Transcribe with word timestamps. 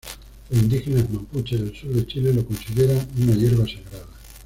Los 0.49 0.59
indígenas 0.63 1.07
Mapuche 1.11 1.57
del 1.59 1.75
sur 1.75 1.89
de 1.93 2.07
Chile 2.07 2.33
lo 2.33 2.43
consideran 2.43 3.07
una 3.19 3.35
hierba 3.35 3.67
sagrada. 3.67 4.07